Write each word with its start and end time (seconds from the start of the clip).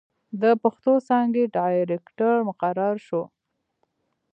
َد 0.41 0.43
پښتو 0.61 0.93
څانګې 1.07 1.43
ډائرکټر 1.55 2.35
مقرر 2.49 2.95
شو 3.07 3.23